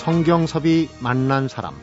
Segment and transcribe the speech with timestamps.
[0.00, 1.74] 성경섭이 만난 사람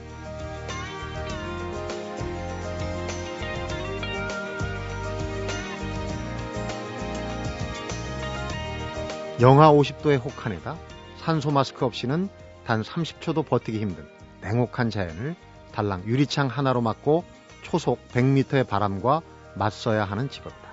[9.39, 10.75] 영하 50도의 혹한에다
[11.17, 12.27] 산소 마스크 없이는
[12.65, 14.09] 단 30초도 버티기 힘든
[14.41, 15.35] 냉혹한 자연을
[15.71, 17.23] 달랑 유리창 하나로 막고
[17.61, 19.21] 초속 100m의 바람과
[19.53, 20.67] 맞서야 하는 직업이다.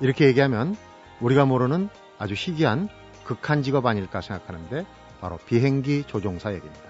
[0.00, 0.76] 이렇게 얘기하면
[1.20, 1.88] 우리가 모르는
[2.20, 2.88] 아주 희귀한
[3.24, 4.86] 극한 직업 아닐까 생각하는데
[5.22, 6.84] 바로 비행기 조종사 얘기입니다.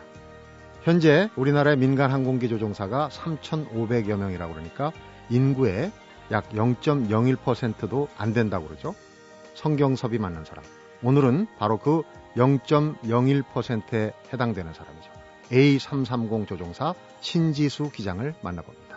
[0.82, 4.90] 현재 우리나라의 민간 항공기 조종사가 3,500여 명이라고 그러니까
[5.30, 5.92] 인구의
[6.32, 8.94] 약 0.01%도 안 된다고 그러죠.
[9.54, 10.64] 성경섭이 맞는 사람.
[11.02, 12.02] 오늘은 바로 그
[12.36, 15.10] 0.01%에 해당되는 사람이죠.
[15.50, 18.91] A330 조종사 신지수 기장을 만나봅니다.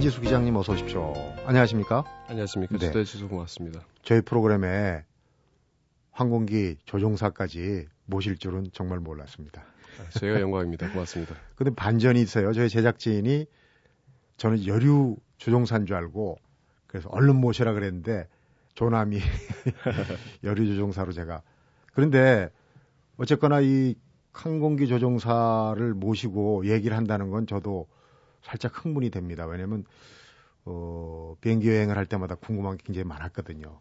[0.00, 1.12] 신지수 기장님 어서 오십시오.
[1.44, 2.04] 안녕하십니까?
[2.26, 2.78] 안녕하십니까.
[2.78, 2.86] 네.
[2.86, 3.82] 주대 지수 고맙습니다.
[4.00, 5.04] 저희 프로그램에
[6.10, 9.60] 항공기 조종사까지 모실 줄은 정말 몰랐습니다.
[9.60, 10.90] 아, 저희가 영광입니다.
[10.90, 11.34] 고맙습니다.
[11.54, 12.54] 근데 반전이 있어요.
[12.54, 13.44] 저희 제작진이
[14.38, 16.38] 저는 여류 조종사인 줄 알고
[16.86, 18.26] 그래서 얼른 모시라 그랬는데
[18.72, 19.20] 조남이
[20.44, 21.42] 여류 조종사로 제가
[21.92, 22.48] 그런데
[23.18, 23.96] 어쨌거나 이
[24.32, 27.86] 항공기 조종사를 모시고 얘기를 한다는 건 저도
[28.42, 29.46] 살짝 흥분이 됩니다.
[29.46, 29.84] 왜냐면
[30.64, 33.80] 어, 비행기 여행을 할 때마다 궁금한 게 굉장히 많았거든요.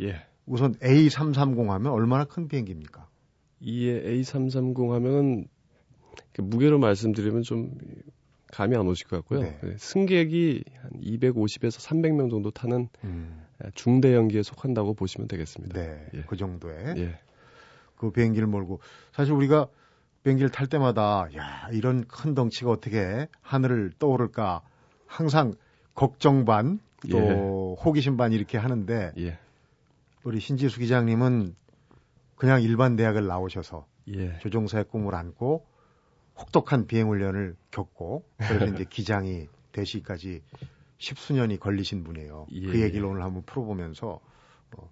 [0.00, 0.26] 예.
[0.46, 3.08] 우선 A330 하면 얼마나 큰 비행기입니까?
[3.60, 5.46] 이에 A330 하면은
[6.36, 7.74] 무게로 말씀드리면 좀
[8.52, 9.40] 감이 안 오실 것 같고요.
[9.40, 9.58] 네.
[9.62, 13.42] 네 승객이 한 250에서 300명 정도 타는 음.
[13.74, 15.80] 중대형기에 속한다고 보시면 되겠습니다.
[15.80, 16.22] 네, 예.
[16.26, 17.18] 그 정도에 예.
[17.96, 18.80] 그 비행기를 몰고
[19.12, 19.68] 사실 우리가
[20.22, 24.62] 비행기를 탈 때마다 야 이런 큰 덩치가 어떻게 하늘을 떠오를까
[25.06, 25.54] 항상
[25.94, 27.30] 걱정 반 또 예.
[27.84, 29.38] 호기심 반 이렇게 하는데 예.
[30.22, 31.54] 우리 신지수 기장님은
[32.36, 34.38] 그냥 일반 대학을 나오셔서 예.
[34.38, 35.66] 조종사의 꿈을 안고
[36.38, 40.42] 혹독한 비행 훈련을 겪고 그래서 이제 기장이 되시기까지
[40.98, 42.46] 십수년이 걸리신 분이에요.
[42.52, 42.66] 예.
[42.66, 44.20] 그 얘기를 오늘 한번 풀어보면서
[44.76, 44.90] 어,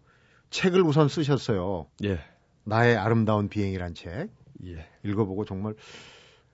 [0.51, 1.87] 책을 우선 쓰셨어요.
[2.05, 2.19] 예.
[2.65, 4.29] 나의 아름다운 비행이란 책.
[4.67, 4.87] 예.
[5.05, 5.75] 읽어보고 정말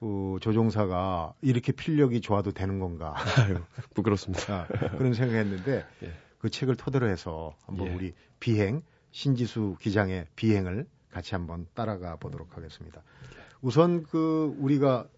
[0.00, 3.14] 어, 조종사가 이렇게 필력이 좋아도 되는 건가.
[3.38, 3.58] 아유,
[3.94, 4.66] 부끄럽습니다.
[4.70, 6.12] 아, 그런 생각했는데 예.
[6.38, 7.94] 그 책을 토대로 해서 한번 예.
[7.94, 13.02] 우리 비행 신지수 기장의 비행을 같이 한번 따라가 보도록 하겠습니다.
[13.62, 15.08] 우선 그 우리가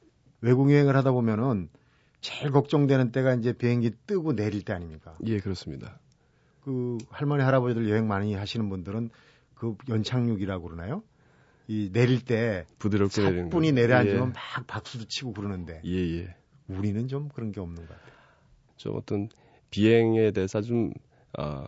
[0.41, 1.69] 외국 여행을 하다 보면은
[2.21, 5.17] 제일 걱정되는 때가 이제 비행기 뜨고 내릴 때 아닙니까?
[5.25, 5.99] 예, 그렇습니다.
[6.63, 9.11] 그 할머니 할아버지들 여행 많이 하시는 분들은
[9.55, 11.03] 그 연착륙이라고 그러나요?
[11.69, 14.33] 이 내릴 때 부드럽게 내리는 분이 내려앉으면 예.
[14.33, 16.35] 막 박수도 치고 그러는데 예, 예.
[16.67, 18.13] 우리는 좀 그런 게 없는 것 같아요.
[18.77, 19.29] 좀 어떤
[19.71, 20.93] 비행에 대해서 좀,
[21.37, 21.67] 아,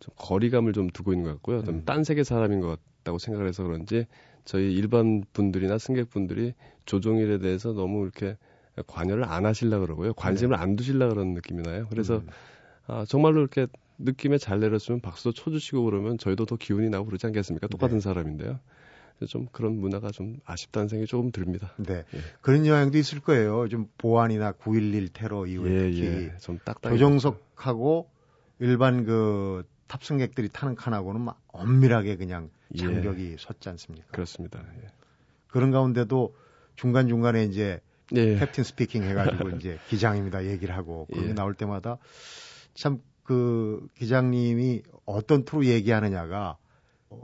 [0.00, 1.64] 좀 거리감을 좀 두고 있는 것 같고요.
[1.64, 1.84] 좀 음.
[1.86, 4.06] 딴 세계 사람인 것 같다고 생각을 해서 그런지
[4.44, 6.52] 저희 일반 분들이나 승객분들이
[6.84, 8.36] 조종일에 대해서 너무 이렇게
[8.86, 10.12] 관여를 안 하실라 그러고요.
[10.12, 10.62] 관심을 네.
[10.62, 11.86] 안 두실라 그러는 느낌이 나요.
[11.88, 12.26] 그래서 음.
[12.86, 13.66] 아, 정말로 이렇게
[13.98, 17.68] 느낌에 잘 내렸으면 박수도 쳐주시고 그러면 저희도 더 기운이 나고 그러지 않겠습니까?
[17.68, 18.00] 똑같은 네.
[18.00, 18.60] 사람인데요.
[19.24, 21.72] 좀 그런 문화가 좀 아쉽다는 생각이 조금 듭니다.
[21.78, 22.04] 네.
[22.14, 22.18] 예.
[22.42, 23.68] 그런 영향도 있을 거예요.
[23.68, 26.36] 좀 보안이나 9.11 테러 이후에 예, 특히 예.
[26.38, 28.10] 좀 조정석하고
[28.58, 32.78] 일반 그 탑승객들이 타는 칸하고는 막 엄밀하게 그냥 예.
[32.78, 34.06] 장벽이 섰지 않습니까?
[34.10, 34.62] 그렇습니다.
[34.82, 34.88] 예.
[35.48, 36.34] 그런 가운데도
[36.74, 37.80] 중간 중간에 이제
[38.14, 38.36] 예.
[38.36, 41.98] 캡틴 스피킹 해가지고 이제 기장입니다 얘기를 하고 그게 나올 때마다
[42.74, 46.56] 참 그 기장님이 어떤 투로 얘기하느냐가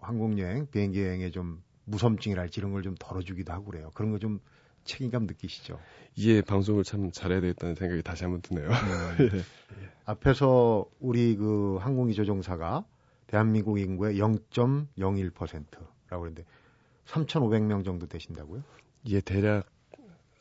[0.01, 3.91] 항공 여행, 비행기 여행에 좀 무섬증이랄지 이런 걸 좀 덜어주기도 하고 그래요.
[3.95, 4.41] 그런 거 좀
[4.85, 5.79] 책임감 느끼시죠?
[6.19, 8.69] 예, 방송을 참 잘해야 되겠다는 생각이 다시 한번 드네요.
[8.69, 8.71] 네.
[9.39, 9.45] 예.
[10.05, 12.85] 앞에서 우리 그 항공기 조종사가
[13.29, 16.45] 대한민국 인구의 0.01%라고 그랬는데
[17.07, 18.63] 3,500명 정도 되신다고요?
[19.09, 19.67] 예, 대략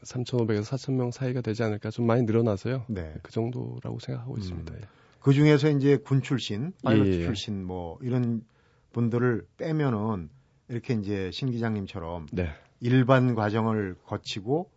[0.03, 2.85] 3,500에서 4,000명 사이가 되지 않을까 좀 많이 늘어나서요.
[2.89, 3.13] 네.
[3.21, 4.39] 그 정도라고 생각하고 음.
[4.39, 4.73] 있습니다.
[4.75, 4.79] 예.
[5.19, 7.23] 그 중에서 이제 군 출신, 파일럿 예, 예.
[7.25, 8.43] 출신 뭐 이런
[8.91, 10.29] 분들을 빼면은
[10.71, 12.49] 이렇게 이제 신 기장님처럼 네.
[12.79, 14.69] 일반 과정을 거치고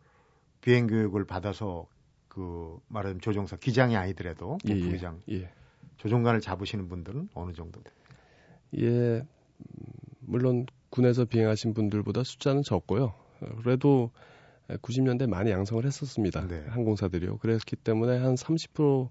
[0.61, 1.87] 비행 교육을 받아서
[2.29, 5.49] 그 말하자면 조종사 기장이 아니더라도 예, 예, 부기장 예.
[5.99, 7.95] 조종관을 잡으시는 분들은 어느 정도 돼요?
[8.79, 8.87] 예,
[9.21, 9.25] 음,
[10.21, 13.15] 물론 군에서 비행하신 분들보다 숫자는 적고요.
[13.63, 14.11] 그래도
[14.69, 16.47] 90년대 많이 양성을 했었습니다.
[16.49, 16.65] 네.
[16.69, 17.39] 항공사들이요.
[17.39, 19.09] 그랬기 때문에 한 30%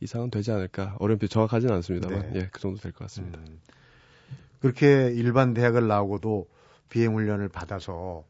[0.00, 0.96] 이상은 되지 않을까.
[1.00, 2.40] 어렴풋 정확하지는 않습니다만, 네.
[2.40, 3.40] 예, 그 정도 될 것 같습니다.
[3.40, 3.60] 음.
[4.64, 6.48] 그렇게 일반 대학을 나오고도
[6.88, 8.24] 비행 훈련을 받아서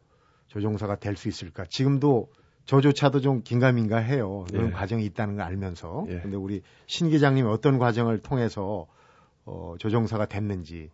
[0.49, 1.65] 조종사가 될 수 있을까?
[1.71, 2.29] 지금도
[2.65, 4.45] 저조차도 좀 긴가민가 해요.
[4.51, 4.71] 그런 예.
[4.73, 6.07] 과정이 있다는 걸 알면서.
[6.09, 6.19] 예.
[6.19, 8.89] 근데 우리 신 기장님이 어떤 과정을 통해서
[9.45, 10.91] 어, 조종사가 됐는지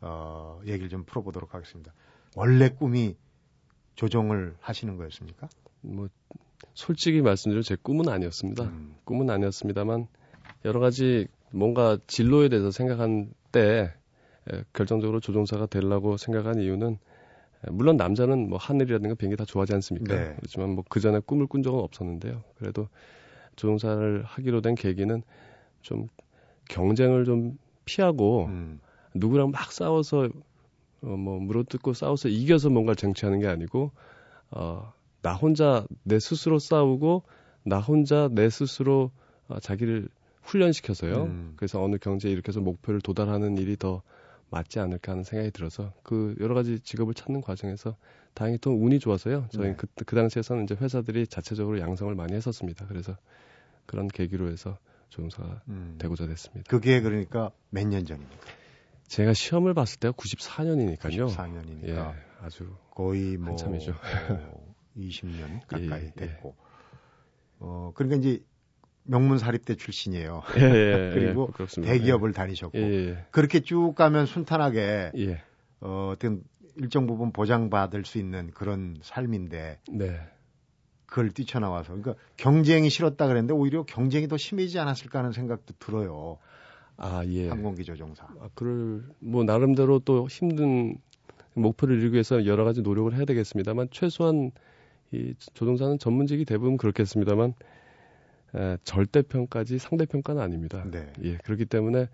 [0.00, 1.92] 어, 얘기를 좀 풀어보도록 하겠습니다.
[2.34, 3.14] 원래 꿈이
[3.96, 5.50] 조종을 하시는 거였습니까?
[5.82, 6.08] 뭐
[6.72, 8.64] 솔직히 말씀드리면 제 꿈은 아니었습니다.
[8.64, 8.94] 음.
[9.04, 10.06] 꿈은 아니었습니다만
[10.64, 14.01] 여러 가지 뭔가 진로에 대해서 생각한 때 에,
[14.72, 16.98] 결정적으로 조종사가 되려고 생각한 이유는
[17.66, 20.14] 에, 물론 남자는 뭐 하늘이라든가 비행기 다 좋아하지 않습니까?
[20.14, 20.34] 네.
[20.36, 22.42] 그렇지만 뭐 그 전에 꿈을 꾼 적은 없었는데요.
[22.58, 22.88] 그래도
[23.56, 25.22] 조종사를 하기로 된 계기는
[25.82, 26.08] 좀
[26.68, 28.80] 경쟁을 좀 피하고 음.
[29.14, 30.28] 누구랑 막 싸워서
[31.02, 33.90] 어, 뭐 물어뜯고 싸워서 이겨서 뭔가를 쟁취하는 게 아니고
[34.50, 34.92] 어,
[35.22, 37.24] 나 혼자 내 스스로 싸우고
[37.64, 39.10] 나 혼자 내 스스로
[39.48, 40.08] 어, 자기를
[40.42, 41.24] 훈련시켜서요.
[41.24, 41.52] 음.
[41.56, 44.02] 그래서 어느 경제에 이렇게 해서 목표를 도달하는 일이 더
[44.52, 47.96] 맞지 않을까 하는 생각이 들어서 그 여러 가지 직업을 찾는 과정에서
[48.34, 49.48] 다행히 또 운이 좋아서요.
[49.50, 49.76] 저희 네.
[49.76, 52.86] 그, 그 당시에서는 이제 회사들이 자체적으로 양성을 많이 했었습니다.
[52.86, 53.16] 그래서
[53.86, 54.78] 그런 계기로 해서
[55.08, 55.96] 조종사가 음.
[55.98, 56.68] 되고자 됐습니다.
[56.70, 58.36] 그게 그러니까 몇 년 전입니까?
[59.08, 61.26] 제가 시험을 봤을 때가 94년이니까요.
[61.28, 63.92] 94년이니까 예, 아주 거의 뭐 한참이죠.
[64.30, 66.54] 어, 20년 가까이 예, 됐고.
[67.58, 68.42] 어, 그러니까 이제
[69.04, 70.42] 명문 사립대 출신이에요.
[70.56, 71.82] 예, 예, 그리고 예.
[71.82, 75.42] 대기업을 다니셨고 예, 예, 그렇게 쭉 가면 순탄하게 예,
[75.80, 76.42] 어, 어떤
[76.76, 80.20] 일정 부분 보장받을 수 있는 그런 삶인데 네,
[81.06, 86.38] 그걸 뛰쳐나와서 그러니까 경쟁이 싫었다 그랬는데 오히려 경쟁이 더 심해지지 않았을까 하는 생각도 들어요.
[86.96, 87.48] 아 예.
[87.48, 88.24] 항공기 조종사.
[88.40, 90.96] 아, 그럴 뭐 나름대로 또 힘든
[91.54, 94.52] 목표를 이루기 위해서 여러 가지 노력을 해야 되겠습니다만 최소한
[95.10, 97.54] 이 조종사는 전문직이 대부분 그렇겠습니다만
[98.54, 100.84] 에, 절대평가지 상대평가는 아닙니다.
[100.90, 101.12] 네.
[101.24, 102.08] 예, 그렇기 때문에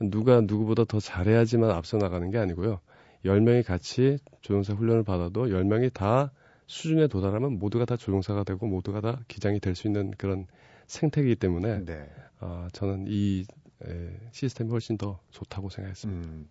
[0.00, 2.80] 누가 누구보다 더 잘해야지만 앞서 나가는 게 아니고요.
[3.24, 6.30] 10명이 같이 조종사 훈련을 받아도 10명이 다
[6.66, 10.46] 수준에 도달하면 모두가 다 조종사가 되고 모두가 다 기장이 될 수 있는 그런
[10.86, 12.08] 생태이기 때문에 네.
[12.40, 13.44] 아, 저는 이
[13.84, 16.28] 에, 시스템이 훨씬 더 좋다고 생각했습니다.
[16.28, 16.48] 음,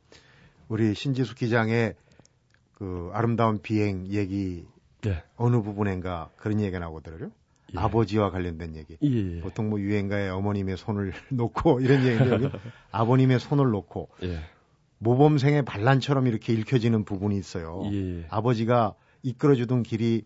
[0.68, 1.96] 우리 신지수 기장의
[2.74, 4.66] 그 아름다운 비행 얘기
[5.06, 5.24] 예.
[5.36, 7.32] 어느 부분인가 그런 얘기가 나오더라고요.
[7.74, 7.80] 예.
[7.80, 8.98] 아버지와 관련된 얘기.
[9.04, 9.42] 예, 예.
[9.42, 12.50] 보통 뭐 유행가에 어머님의 손을 놓고 이런 얘기인데
[12.92, 14.40] 아버님의 손을 놓고 예.
[15.00, 17.84] 모범생의 반란처럼 이렇게 읽혀지는 부분이 있어요.
[17.92, 18.26] 예.
[18.30, 20.24] 아버지가 이끌어주던 길이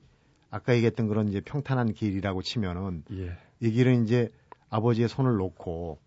[0.49, 3.37] 아까 얘기했던 그런 이제 평탄한 길이라고 치면은 예.
[3.59, 4.29] 이 길은 이제
[4.69, 5.99] 아버지의 손을 놓고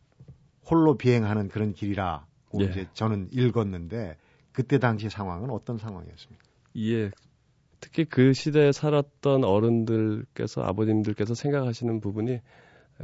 [0.70, 2.64] 홀로 비행하는 그런 길이라고 예.
[2.64, 4.16] 이제 저는 읽었는데
[4.52, 6.44] 그때 당시 상황은 어떤 상황이었습니까?
[6.78, 7.10] 예.
[7.84, 12.40] 특히 그 시대에 살았던 어른들께서 아버님들께서 생각하시는 부분이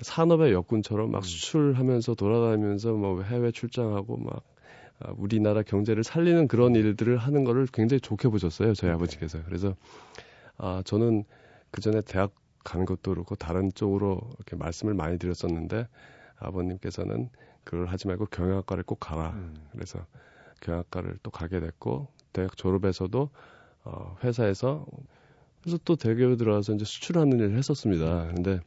[0.01, 1.23] 산업의 역군처럼 막 음.
[1.23, 4.43] 수출하면서 돌아다니면서 뭐 해외 출장하고 막
[5.01, 8.95] 아, 우리나라 경제를 살리는 그런 일들을 하는 거를 굉장히 좋게 보셨어요 저희 네.
[8.95, 9.75] 아버지께서 그래서
[10.57, 11.25] 아 저는
[11.71, 12.33] 그 전에 대학
[12.65, 15.89] 간 것도 그렇고 다른 쪽으로 이렇게 말씀을 많이 드렸었는데
[16.39, 17.29] 아버님께서는
[17.65, 19.57] 그걸 하지 말고 경영학과를 꼭 가라 음.
[19.73, 20.07] 그래서
[20.63, 23.29] 경영학과를 또 가게 됐고 대학 졸업해서도
[23.85, 24.87] 어, 회사에서
[25.61, 28.29] 그래서 또 대기업에 들어가서 이제 수출하는 일을 했었습니다.
[28.29, 28.61] 근데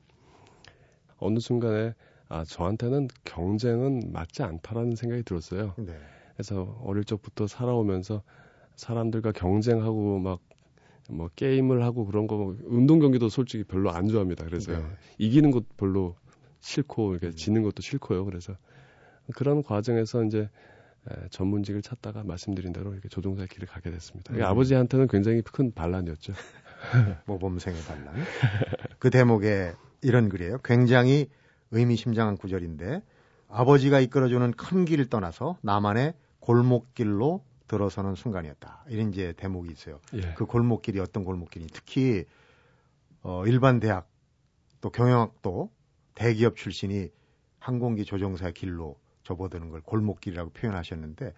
[1.17, 1.93] 어느 순간에
[2.29, 5.73] 아 저한테는 경쟁은 맞지 않다라는 생각이 들었어요.
[5.77, 5.97] 네.
[6.33, 8.23] 그래서 어릴 적부터 살아오면서
[8.75, 10.39] 사람들과 경쟁하고 막
[11.09, 14.45] 뭐 게임을 하고 그런 거뭐 운동 경기도 솔직히 별로 안 좋아합니다.
[14.45, 14.79] 그래서요.
[14.79, 14.85] 네.
[15.17, 16.15] 이기는 것도 별로
[16.61, 17.35] 싫고 이렇게 음.
[17.35, 18.25] 지는 것도 싫고요.
[18.25, 18.55] 그래서
[19.35, 20.49] 그런 과정에서 이제
[21.09, 24.33] 에, 전문직을 찾다가 말씀드린 대로 이렇게 조종사의 길을 가게 됐습니다.
[24.33, 24.43] 음.
[24.43, 26.33] 아버지한테는 굉장히 큰 반란이었죠.
[27.25, 28.15] 모범생의 반란.
[28.99, 30.59] 그 대목에 이런 글이에요.
[30.63, 31.29] 굉장히
[31.71, 33.01] 의미심장한 구절인데
[33.49, 38.85] 아버지가 이끌어주는 큰 길을 떠나서 나만의 골목길로 들어서는 순간이었다.
[38.89, 39.99] 이런 이제 대목이 있어요.
[40.15, 40.33] 예.
[40.35, 42.25] 그 골목길이 어떤 골목길이 특히
[43.21, 44.07] 어, 일반 대학
[44.81, 45.71] 또 경영학도
[46.13, 47.09] 대기업 출신이
[47.59, 51.33] 항공기 조종사의 길로 접어드는 걸 골목길이라고 표현하셨는데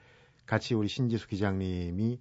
[0.45, 2.19] 같이 우리 신지수 기장님이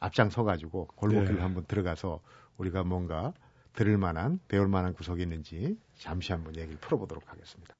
[0.00, 1.42] 앞장서 가지고 골목길로 네.
[1.42, 2.20] 한번 들어가서
[2.56, 3.32] 우리가 뭔가
[3.72, 7.74] 들을 만한 배울 만한 구석이 있는지 잠시 한번 얘기를 풀어보도록 하겠습니다.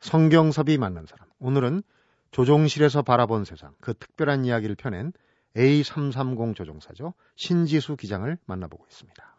[0.00, 1.28] 성경섭이 만난 사람.
[1.38, 1.82] 오늘은
[2.30, 5.12] 조종실에서 바라본 세상 그 특별한 이야기를 펴낸
[5.56, 7.14] A330 조종사죠.
[7.36, 9.29] 신지수 기장을 만나보고 있습니다.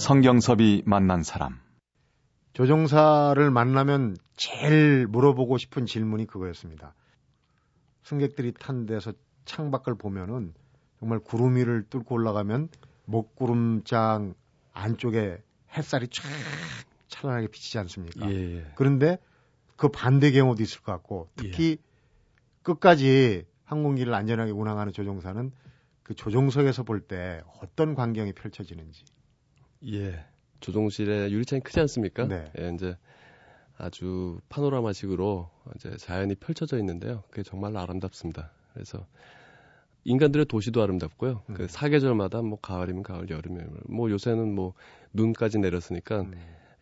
[0.00, 1.60] 성경섭이 만난 사람.
[2.54, 6.94] 조종사를 만나면 제일 물어보고 싶은 질문이 그거였습니다.
[8.04, 9.12] 승객들이 탄 데서
[9.44, 10.54] 창밖을 보면은
[10.98, 12.70] 정말 구름 위를 뚫고 올라가면
[13.04, 14.32] 먹구름장
[14.72, 15.42] 안쪽에
[15.76, 16.22] 햇살이 쫙
[17.08, 18.30] 찬란하게 비치지 않습니까?
[18.32, 18.72] 예.
[18.76, 19.18] 그런데
[19.76, 21.76] 그 반대 경우도 있을 것 같고 특히
[22.62, 25.52] 끝까지 항공기를 안전하게 운항하는 조종사는
[26.02, 29.04] 그 조종석에서 볼 때 어떤 광경이 펼쳐지는지.
[29.86, 30.24] 예.
[30.60, 32.26] 조종실에 유리창이 크지 않습니까?
[32.26, 32.52] 네.
[32.58, 32.96] 예, 이제
[33.78, 37.22] 아주 파노라마식으로 이제 자연이 펼쳐져 있는데요.
[37.30, 38.50] 그게 정말로 아름답습니다.
[38.74, 39.06] 그래서
[40.04, 41.42] 인간들의 도시도 아름답고요.
[41.48, 41.54] 음.
[41.54, 44.74] 그 사계절마다 뭐 가을이면 가을, 여름이면 뭐 요새는 뭐
[45.14, 46.32] 눈까지 내렸으니까 음.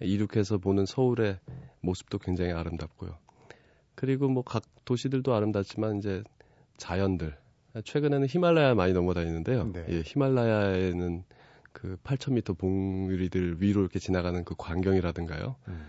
[0.00, 1.38] 이륙해서 보는 서울의
[1.80, 3.16] 모습도 굉장히 아름답고요.
[3.94, 6.22] 그리고 뭐 각 도시들도 아름답지만 이제
[6.76, 7.36] 자연들
[7.84, 9.72] 최근에는 히말라야 많이 넘어다니는데요.
[9.72, 9.86] 네.
[9.88, 11.24] 예, 히말라야에는
[11.80, 15.54] 그 8,000m 봉우리들 위로 이렇게 지나가는 그 광경이라든가요.
[15.68, 15.86] 음.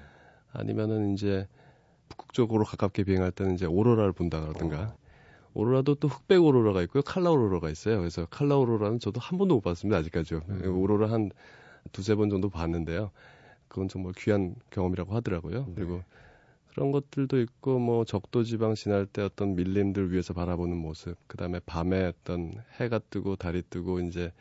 [0.54, 1.48] 아니면은 이제
[2.10, 4.96] 북극적으로 가깝게 비행할 때는 이제 오로라를 본다라든가.
[5.56, 7.02] 오로라도 또 흑백 오로라가 있고요.
[7.02, 7.98] 칼라 오로라가 있어요.
[7.98, 9.98] 그래서 칼라 오로라는 저도 한 번도 못 봤습니다.
[9.98, 10.42] 아직까지요.
[10.48, 10.78] 음.
[10.78, 11.32] 오로라 한
[11.92, 13.10] 두세 번 정도 봤는데요.
[13.68, 15.66] 그건 정말 귀한 경험이라고 하더라고요.
[15.66, 15.74] 네.
[15.74, 16.04] 그리고
[16.70, 22.06] 그런 것들도 있고 뭐 적도 지방 지날 때 어떤 밀림들 위에서 바라보는 모습, 그다음에 밤에
[22.06, 24.32] 어떤 해가 뜨고 달이 뜨고 이제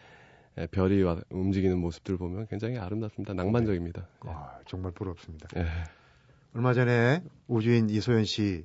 [0.59, 3.35] 예, 별이 와- 움직이는 모습들 보면 굉장히 아름답습니다.
[3.35, 4.09] 낭만적입니다.
[4.21, 5.49] 아, 정말 부럽습니다.
[5.57, 5.67] 예.
[6.55, 8.65] 얼마 전에 우주인 이소연 씨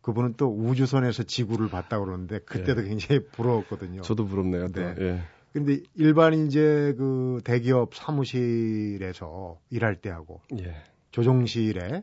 [0.00, 4.02] 그분은 또 우주선에서 지구를 봤다고 그러는데 그때도 굉장히 부러웠거든요.
[4.02, 4.68] 저도 부럽네요.
[4.68, 4.80] 또.
[4.80, 4.94] 네.
[5.00, 5.20] 예.
[5.52, 10.76] 근데 일반 이제 그 대기업 사무실에서 일할 때하고 예.
[11.10, 12.02] 조종실에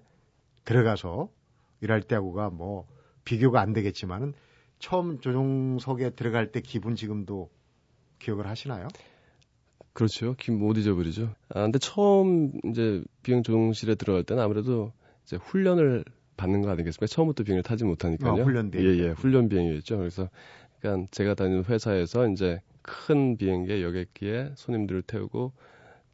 [0.65, 1.29] 들어가서
[1.81, 2.87] 일할 때하고가 뭐
[3.25, 4.33] 비교가 안 되겠지만은
[4.79, 7.49] 처음 조종석에 들어갈 때 기분 지금도
[8.19, 8.87] 기억을 하시나요?
[9.93, 10.35] 그렇죠.
[10.35, 11.33] 기- 못 잊어버리죠.
[11.49, 14.91] 아, 근데 처음 이제 비행 조종실에 들어갈 때는 아무래도
[15.25, 16.03] 이제 훈련을
[16.35, 17.05] 받는 거 아니겠습니까?
[17.07, 18.41] 처음부터 비행을 타지 못하니까요.
[18.41, 18.85] 아, 훈련 비행.
[18.85, 19.09] 예, 예.
[19.09, 19.97] 훈련 비행이었죠.
[19.97, 20.29] 그래서
[20.79, 25.53] 그러니까 제가 다니는 회사에서 이제 큰 비행기에 여객기에 손님들을 태우고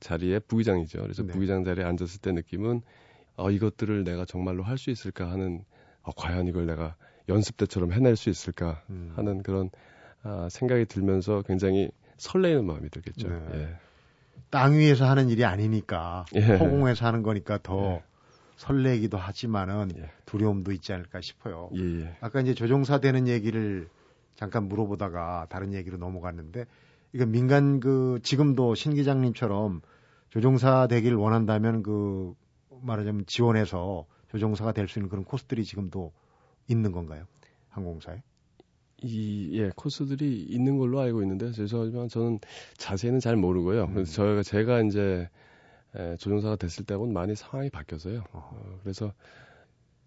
[0.01, 1.01] 자리에 부기장이죠.
[1.01, 1.31] 그래서 네.
[1.33, 2.81] 부기장 자리에 앉았을 때 느낌은
[3.37, 5.63] 어, 이것들을 내가 정말로 할 수 있을까 하는
[6.03, 6.95] 어, 과연 이걸 내가
[7.29, 9.13] 연습 때처럼 해낼 수 있을까 음.
[9.15, 9.69] 하는 그런
[10.23, 13.27] 아, 생각이 들면서 굉장히 설레이는 마음이 들겠죠.
[13.27, 13.41] 네.
[13.53, 13.75] 예.
[14.49, 16.41] 땅 위에서 하는 일이 아니니까 예.
[16.41, 18.03] 허공에서 하는 거니까 더 예.
[18.57, 20.11] 설레기도 하지만은 예.
[20.25, 21.69] 두려움도 있지 않을까 싶어요.
[21.75, 22.17] 예, 예.
[22.21, 23.87] 아까 이제 조종사 되는 얘기를
[24.35, 26.65] 잠깐 물어보다가 다른 얘기로 넘어갔는데
[27.13, 29.81] 이거 민간 그 지금도 신 기장님처럼
[30.29, 32.33] 조종사 되길 원한다면 그
[32.81, 36.13] 말하자면 지원해서 조종사가 될 수 있는 그런 코스들이 지금도
[36.67, 37.25] 있는 건가요?
[37.69, 38.21] 항공사에?
[39.03, 42.39] 이, 예, 코스들이 있는 걸로 알고 있는데, 죄송하지만 저는
[42.77, 43.85] 자세히는 잘 모르고요.
[43.85, 43.93] 음.
[43.93, 45.29] 그래서 저희가, 제가 이제,
[45.95, 48.19] 에, 조종사가 됐을 때하고는 많이 상황이 바뀌어서요.
[48.31, 48.49] 어.
[48.53, 49.13] 어, 그래서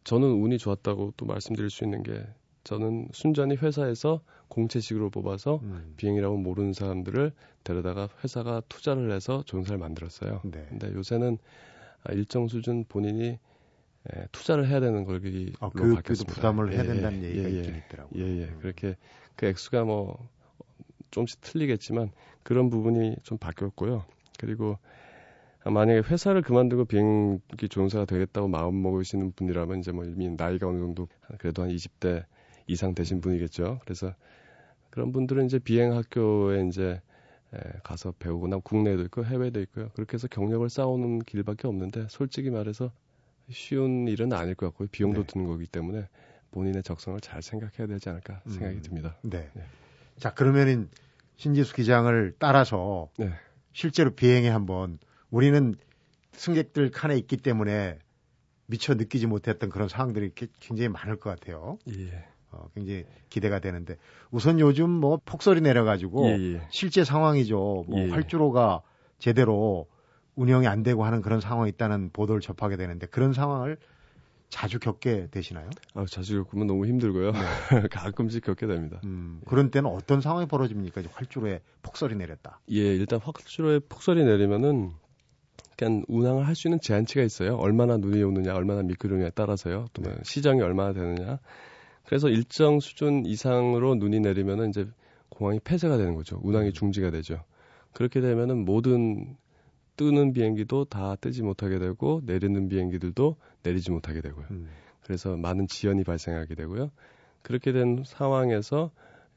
[0.05, 2.25] 저는 운이 좋았다고 또 말씀드릴 수 있는 게,
[2.65, 5.95] 저는 순전히 회사에서 공채식으로 뽑아서 음.
[5.97, 7.33] 비행이라고 모르는 사람들을
[7.65, 10.41] 데려다가 회사가 투자를 해서 조종사를 만들었어요.
[10.45, 10.67] 네.
[10.69, 11.39] 근데 요새는
[12.05, 13.39] 아, 일정 수준 본인이
[14.15, 15.21] 에, 투자를 해야 되는 걸로
[15.61, 16.35] 어, 교육비도 바뀌었습니다.
[16.35, 17.79] 부담을 해야 예, 된다는 예, 얘기가 예, 있긴 예.
[17.79, 18.23] 있더라고요.
[18.23, 18.45] 예, 예.
[18.49, 18.59] 음.
[18.61, 18.97] 그렇게
[19.37, 20.29] 그 액수가 뭐
[21.11, 22.11] 조금씩 틀리겠지만
[22.43, 24.05] 그런 부분이 좀 바뀌었고요.
[24.39, 24.79] 그리고
[25.65, 30.79] 아, 만약에 회사를 그만두고 비행기 조종사가 되겠다고 마음 먹으시는 분이라면 이제 뭐 이미 나이가 어느
[30.79, 32.25] 정도 한- 그래도 한 20대
[32.67, 33.81] 이상 되신 분이겠죠.
[33.85, 34.15] 그래서
[34.91, 37.01] 그런 분들은 이제 비행 학교에 이제
[37.55, 39.91] 에, 가서 배우거나 국내에도 있고 해외도 있고요.
[39.95, 42.93] 그렇게 해서 경력을 쌓아오는 길밖에 없는데 솔직히 말해서
[43.53, 44.89] 쉬운 일은 아닐 것 같고요.
[44.91, 45.27] 비용도 네.
[45.27, 46.09] 드는 거기 때문에
[46.51, 48.83] 본인의 적성을 잘 생각해야 되지 않을까 생각이 음.
[48.83, 49.17] 듭니다.
[49.23, 49.49] 네.
[49.55, 49.63] 네.
[50.19, 50.89] 자, 그러면은
[51.37, 53.31] 신지수 기장을 따라서 네.
[53.73, 54.99] 실제로 비행에 한번
[55.31, 55.75] 우리는
[56.33, 57.99] 승객들 칸에 있기 때문에
[58.67, 61.79] 미처 느끼지 못했던 그런 상황들이 굉장히 많을 것 같아요.
[61.89, 62.25] 예.
[62.51, 63.97] 어, 굉장히 기대가 되는데
[64.31, 66.67] 우선 요즘 뭐 폭설이 내려가지고 예, 예.
[66.71, 67.85] 실제 상황이죠.
[67.89, 68.11] 뭐 예, 예.
[68.11, 68.83] 활주로가
[69.19, 69.89] 제대로
[70.37, 73.77] 운영이 안 되고 하는 그런 상황이 있다는 보도를 접하게 되는데 그런 상황을
[74.49, 75.71] 자주 겪게 되시나요?
[75.95, 77.33] 아, 자주 겪으면 너무 힘들고요.
[77.33, 77.39] 네.
[77.91, 79.01] 가끔씩 겪게 됩니다.
[79.05, 81.03] 음, 그런 때는 어떤 상황이 벌어집니까?
[81.11, 82.61] 활주로에 폭설이 내렸다.
[82.71, 84.93] 예, 일단 확실로에 폭설이 내리면은
[85.79, 87.57] 그냥 운항을 할 수 있는 제한치가 있어요.
[87.57, 89.87] 얼마나 눈이 오느냐, 얼마나 미끄러우냐에 따라서요.
[89.95, 90.21] 또뭐 네.
[90.23, 91.39] 시정이 얼마나 되느냐.
[92.05, 94.87] 그래서 일정 수준 이상으로 눈이 내리면은 이제
[95.31, 96.39] 공항이 폐쇄가 되는 거죠.
[96.43, 96.73] 운항이 음.
[96.73, 97.43] 중지가 되죠.
[97.95, 99.37] 그렇게 되면은 모든
[99.97, 104.47] 뜨는 비행기도 다 뜨지 못하게 되고 내리는 비행기들도 내리지 못하게 되고요.
[104.51, 104.69] 음,
[105.03, 106.91] 그래서 많은 지연이 발생하게 되고요.
[107.43, 108.91] 그렇게 된 상황에서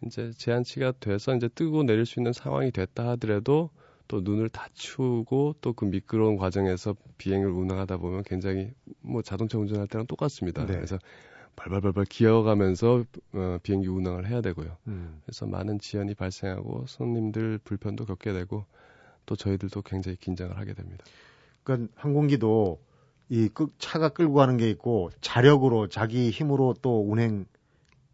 [0.05, 3.69] 이제 제한치가 돼서 이제 뜨고 내릴 수 있는 상황이 됐다 하더라도
[4.07, 8.71] 또 눈을 다치우고 또 그 미끄러운 과정에서 비행을 운항하다 보면 굉장히
[9.01, 10.65] 뭐 자동차 운전할 때랑 똑같습니다.
[10.65, 10.75] 네.
[10.75, 10.99] 그래서
[11.55, 14.77] 발발발발 기어가면서 어, 비행기 운항을 해야 되고요.
[14.87, 15.21] 음.
[15.25, 18.65] 그래서 많은 지연이 발생하고 손님들 불편도 겪게 되고
[19.25, 21.03] 또 저희들도 굉장히 긴장을 하게 됩니다.
[21.63, 22.79] 그러니까 항공기도
[23.29, 27.45] 이 끄- 차가 끌고 가는 게 있고 자력으로 자기 힘으로 또 운행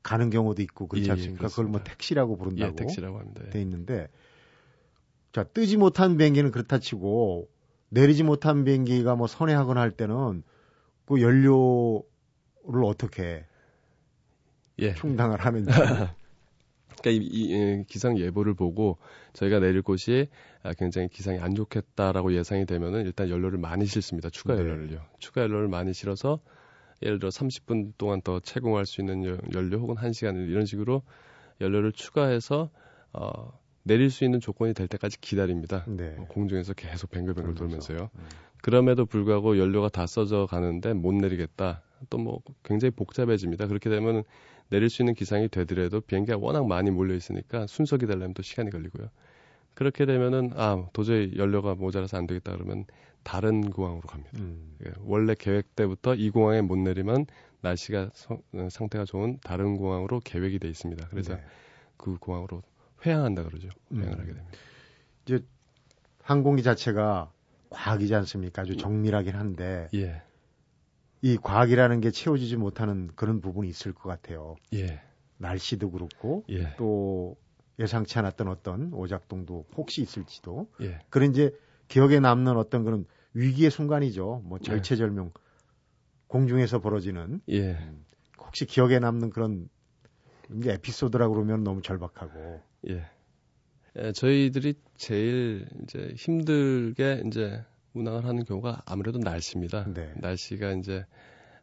[0.03, 1.47] 가는 경우도 있고 그렇지 예, 않습니까?
[1.47, 3.43] 그걸 뭐 택시라고 부른다고 예, 택시라고 합니다.
[3.49, 4.07] 돼 있는데
[5.33, 7.49] 자 뜨지 못한 비행기는 그렇다 치고
[7.89, 10.43] 내리지 못한 비행기가 뭐 선회하거나 할 때는
[11.05, 13.45] 그 연료를 어떻게
[14.79, 14.93] 예.
[14.95, 15.69] 충당을 하는지
[17.01, 18.97] 그러니까 이, 이, 이 기상 예보를 보고
[19.33, 20.27] 저희가 내릴 곳이
[20.63, 24.29] 아, 굉장히 기상이 안 좋겠다라고 예상이 되면은 일단 연료를 많이 실습니다.
[24.29, 24.61] 추가 네.
[24.61, 25.01] 연료를요.
[25.19, 26.39] 추가 연료를 많이 실어서
[27.01, 31.01] 예를 들어 30분 동안 더 채공할 수 있는 여- 연료 혹은 1시간 이런 식으로
[31.59, 32.69] 연료를 추가해서
[33.13, 35.83] 어, 내릴 수 있는 조건이 될 때까지 기다립니다.
[35.87, 36.15] 네.
[36.19, 37.87] 어, 공중에서 계속 뱅글뱅글 그러면서.
[37.87, 38.09] 돌면서요.
[38.15, 38.25] 음.
[38.61, 41.81] 그럼에도 불구하고 연료가 다 써져 가는데 못 내리겠다.
[42.09, 43.67] 또 뭐 굉장히 복잡해집니다.
[43.67, 44.23] 그렇게 되면
[44.69, 49.09] 내릴 수 있는 기상이 되더라도 비행기가 워낙 많이 몰려 있으니까 순서 기다리면 또 시간이 걸리고요.
[49.73, 52.85] 그렇게 되면은 아 도저히 연료가 모자라서 안 되겠다 그러면
[53.23, 54.31] 다른 공항으로 갑니다.
[54.39, 54.75] 음.
[54.85, 57.25] 예, 원래 계획 때부터 이 공항에 못 내리면
[57.61, 61.07] 날씨가 성- 어, 상태가 좋은 다른 공항으로 계획이 돼 있습니다.
[61.09, 61.43] 그래서 네.
[61.97, 62.63] 그 공항으로
[63.05, 63.69] 회항한다 그러죠.
[63.93, 64.19] 회항을 음.
[64.19, 65.47] 하게 됩니다.
[66.23, 67.31] 항공기 자체가
[67.69, 68.61] 과학이지 않습니까?
[68.63, 70.21] 아주 정밀하긴 한데 예,
[71.21, 74.55] 이 과학이라는 게 채워지지 못하는 그런 부분이 있을 것 같아요.
[74.73, 75.01] 예,
[75.37, 77.35] 날씨도 그렇고 예, 또
[77.79, 80.99] 예상치 않았던 어떤 오작동도 혹시 있을지도 예.
[81.09, 81.51] 그런 이제
[81.87, 84.41] 기억에 남는 어떤 그런 위기의 순간이죠.
[84.45, 84.65] 뭐 네.
[84.65, 85.31] 절체절명
[86.27, 87.77] 공중에서 벌어지는 예.
[88.39, 89.69] 혹시 기억에 남는 그런
[90.49, 93.05] 에피소드라고 그러면 너무 절박하고 예.
[93.97, 99.85] 예, 저희들이 제일 이제 힘들게 이제 운항을 하는 경우가 아무래도 날씨입니다.
[99.93, 100.11] 네.
[100.15, 101.05] 날씨가 이제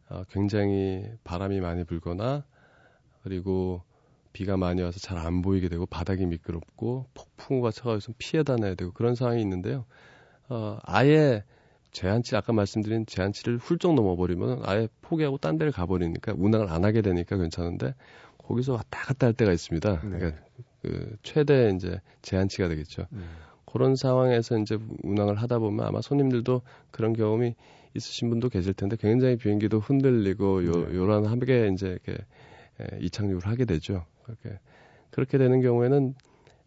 [0.09, 2.45] 어, 굉장히 바람이 많이 불거나
[3.23, 3.83] 그리고
[4.33, 9.15] 비가 많이 와서 잘 안 보이게 되고 바닥이 미끄럽고 폭풍우가 쳐가지고 피해 다녀야 되고 그런
[9.15, 9.85] 상황이 있는데요.
[10.49, 11.45] 어, 아예
[11.91, 17.37] 제한치 아까 말씀드린 제한치를 훌쩍 넘어버리면 아예 포기하고 딴 데를 가버리니까 운항을 안 하게 되니까
[17.37, 17.95] 괜찮은데
[18.39, 20.01] 거기서 왔다 갔다 할 때가 있습니다.
[20.03, 20.19] 네.
[20.19, 20.43] 그러니까
[20.83, 23.07] 그 최대 이제 제한치가 되겠죠.
[23.13, 23.27] 음.
[23.71, 27.55] 그런 상황에서 이제 운항을 하다 보면 아마 손님들도 그런 경험이
[27.95, 30.95] 있으신 분도 계실 텐데 굉장히 비행기도 흔들리고 요, 네.
[30.95, 32.13] 요란하게 이제 이렇게
[32.81, 34.05] 에, 이착륙을 하게 되죠.
[34.25, 34.59] 그렇게
[35.11, 36.15] 그렇게 되는 경우에는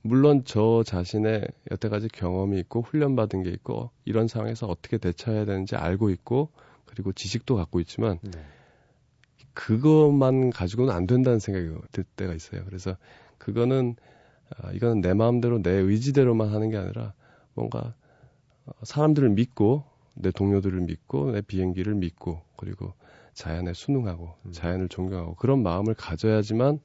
[0.03, 6.09] 물론 저 자신의 여태까지 경험이 있고 훈련받은 게 있고 이런 상황에서 어떻게 대처해야 되는지 알고
[6.09, 6.49] 있고
[6.85, 8.31] 그리고 지식도 갖고 있지만 네.
[9.53, 12.63] 그것만 가지고는 안 된다는 생각이 들 때가 있어요.
[12.65, 12.95] 그래서
[13.37, 13.95] 그거는
[14.57, 17.13] 아, 이거는 내 마음대로 내 의지대로만 하는 게 아니라
[17.53, 17.93] 뭔가
[18.65, 19.83] 어, 사람들을 믿고
[20.13, 22.93] 내 동료들을 믿고 내 비행기를 믿고 그리고
[23.33, 24.51] 자연에 순응하고 음.
[24.51, 26.79] 자연을 존경하고 그런 마음을 가져야지만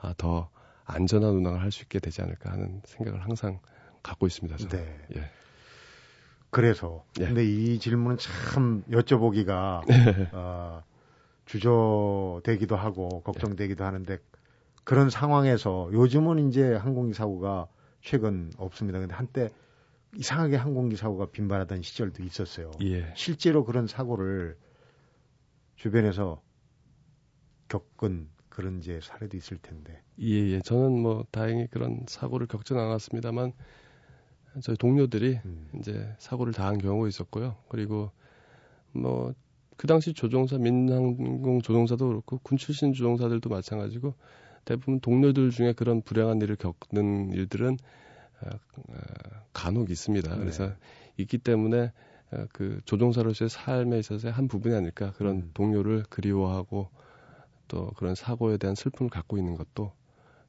[0.00, 0.50] 아, 더
[0.84, 3.58] 안전한 운항을 할 수 있게 되지 않을까 하는 생각을 항상
[4.02, 4.56] 갖고 있습니다.
[4.56, 4.84] 저는.
[4.84, 4.98] 네.
[5.16, 5.30] 예.
[6.50, 7.26] 그래서 예.
[7.26, 9.82] 근데 이 질문은 참 여쭤보기가
[10.32, 10.82] 어,
[11.44, 14.18] 주저되기도 하고 걱정되기도 하는데
[14.86, 17.66] 그런 상황에서 요즘은 이제 항공기 사고가
[18.00, 19.00] 최근 없습니다.
[19.00, 19.50] 근데 한때
[20.14, 22.70] 이상하게 항공기 사고가 빈발하던 시절도 있었어요.
[22.82, 23.12] 예.
[23.16, 24.56] 실제로 그런 사고를
[25.74, 26.40] 주변에서
[27.66, 30.00] 겪은 그런 이제 사례도 있을 텐데.
[30.20, 30.60] 예, 예.
[30.60, 33.54] 저는 뭐 다행히 그런 사고를 겪지는 않았습니다만
[34.62, 35.68] 저희 동료들이 음.
[35.80, 37.56] 이제 사고를 당한 경우가 있었고요.
[37.68, 38.12] 그리고
[38.92, 39.34] 뭐
[39.76, 44.14] 그 당시 조종사 민항공 조종사도 그렇고 군 출신 조종사들도 마찬가지고
[44.66, 47.78] 대부분 동료들 중에 그런 불행한 일을 겪는 일들은
[48.42, 48.94] 어, 어,
[49.54, 50.28] 간혹 있습니다.
[50.34, 50.38] 네.
[50.38, 50.72] 그래서
[51.16, 51.92] 있기 때문에
[52.32, 55.50] 어, 그 조종사로서의 삶에 있어서의 한 부분이 아닐까 그런 음.
[55.54, 56.90] 동료를 그리워하고
[57.68, 59.92] 또 그런 사고에 대한 슬픔을 갖고 있는 것도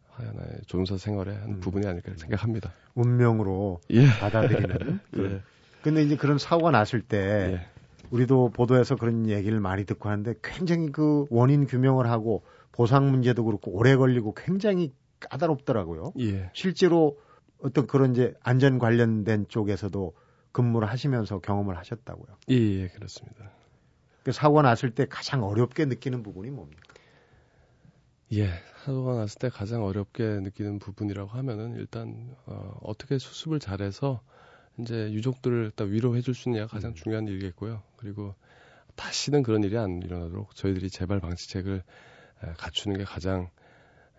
[0.09, 1.59] 하나의 조종사 생활의 한 음.
[1.59, 2.73] 부분이 아닐까 생각합니다.
[2.95, 4.07] 운명으로 예.
[4.19, 4.99] 받아들이는.
[5.11, 5.41] 그- 예.
[5.83, 7.17] 근데 이제 그런 사고가 났을 때
[7.53, 7.65] 예.
[8.09, 13.71] 우리도 보도에서 그런 얘기를 많이 듣고 하는데 굉장히 그 원인 규명을 하고 보상 문제도 그렇고
[13.71, 16.13] 오래 걸리고 굉장히 까다롭더라고요.
[16.19, 16.49] 예.
[16.53, 17.17] 실제로
[17.59, 20.13] 어떤 그런 이제 안전 관련된 쪽에서도
[20.51, 22.35] 근무를 하시면서 경험을 하셨다고요.
[22.49, 23.51] 예, 예, 그렇습니다.
[24.23, 26.81] 그 사고가 났을 때 가장 어렵게 느끼는 부분이 뭡니까?
[28.33, 28.49] 예,
[28.83, 34.21] 사고가 났을 때 가장 어렵게 느끼는 부분이라고 하면은 일단 어, 어떻게 수습을 잘해서
[34.79, 36.95] 이제 유족들을 일단 위로해 줄 수 있느냐가 가장 음.
[36.95, 37.81] 중요한 일이겠고요.
[37.95, 38.35] 그리고
[38.95, 41.81] 다시는 그런 일이 안 일어나도록 저희들이 재발 방지책을 에,
[42.57, 43.49] 갖추는 게 가장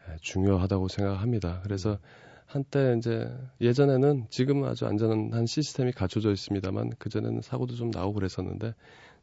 [0.08, 1.60] 에, 중요하다고 생각합니다.
[1.62, 1.98] 그래서
[2.46, 8.74] 한때 이제 예전에는 지금은 아주 안전한 시스템이 갖춰져 있습니다만 그전에는 사고도 좀 나오고 그랬었는데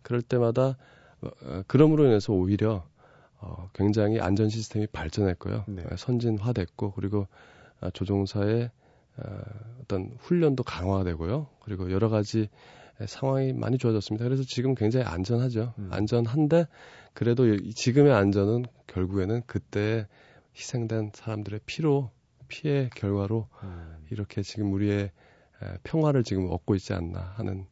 [0.03, 0.77] 그럴 때마다
[1.21, 2.85] 어, 어, 그럼으로 인해서 오히려
[3.39, 5.65] 어, 굉장히 안전 시스템이 발전했고요.
[5.67, 5.83] 네.
[5.83, 7.27] 어, 선진화됐고 그리고
[7.81, 8.69] 아, 조종사의
[9.17, 9.23] 어,
[9.81, 11.47] 어떤 훈련도 강화되고요.
[11.61, 12.49] 그리고 여러 가지
[13.07, 14.23] 상황이 많이 좋아졌습니다.
[14.25, 15.73] 그래서 지금 굉장히 안전하죠.
[15.77, 15.89] 음.
[15.91, 16.67] 안전한데
[17.13, 20.07] 그래도 지금의 안전은 결국에는 그때
[20.55, 22.11] 희생된 사람들의 피로
[22.47, 23.97] 피해 결과로 음.
[24.11, 25.11] 이렇게 지금 우리의
[25.83, 27.65] 평화를 지금 얻고 있지 않나 하는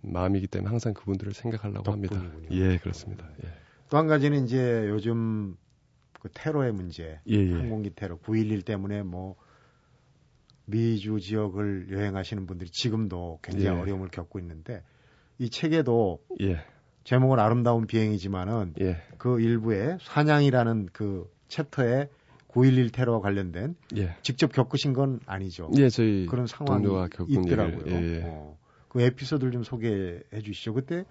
[0.00, 2.20] 마음이기 때문에 항상 그분들을 생각하려고 덕분이군요.
[2.20, 2.48] 합니다.
[2.54, 3.28] 예, 그렇습니다.
[3.44, 3.48] 예.
[3.88, 5.56] 또 한 가지는 이제 요즘
[6.20, 7.52] 그 테러의 문제, 예, 예.
[7.52, 9.36] 항공기 테러, 9.11 때문에 뭐
[10.66, 13.80] 미주 지역을 여행하시는 분들이 지금도 굉장히 예.
[13.80, 14.82] 어려움을 겪고 있는데
[15.38, 16.60] 이 책에도 예.
[17.04, 19.02] 제목은 아름다운 비행이지만은 예.
[19.18, 22.08] 그 일부에 사냥이라는 그 챕터에
[22.48, 24.16] 9.11 테러와 관련된 예.
[24.22, 25.70] 직접 겪으신 건 아니죠.
[25.78, 26.86] 예, 저희 그런 상황이
[27.28, 27.84] 있더라고요.
[27.86, 28.22] 예, 예.
[28.24, 28.56] 어,
[28.88, 30.74] 그 에피소드를 좀 소개해 주시죠.
[30.74, 31.04] 그때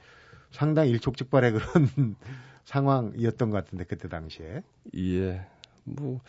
[0.51, 2.15] 상당히 일촉즉발의 그런
[2.65, 4.61] 상황이었던 것 같은데 그때 당시에.
[4.95, 5.45] 예.
[5.83, 6.21] 뭐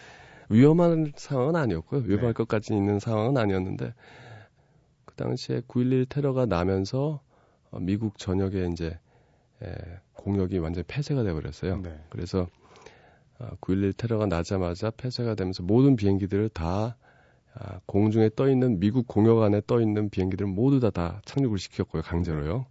[0.53, 2.03] 위험한 상황은 아니었고요.
[2.03, 2.33] 위험할 네.
[2.33, 3.95] 것까지 있는 상황은 아니었는데
[5.05, 7.21] 그 당시에 9.11 테러가 나면서
[7.71, 8.99] 어, 미국 전역에 이제
[9.63, 9.75] 에,
[10.15, 11.81] 공역이 완전히 폐쇄가 돼 버렸어요.
[11.81, 11.99] 네.
[12.11, 12.49] 그래서
[13.61, 16.97] 9.11 어, 테러가 나자마자 폐쇄가 되면서 모든 비행기들을 다
[17.55, 22.03] 아, 공중에 떠 있는 미국 공역 안에 떠 있는 비행기들 모두 다 다 착륙을 시켰고요
[22.03, 22.67] 강제로요.